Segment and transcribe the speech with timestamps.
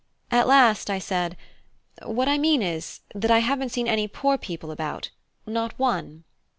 [0.31, 1.37] At last I said:
[2.03, 5.11] "What I mean is, that I haven't seen any poor people about
[5.45, 6.23] not one."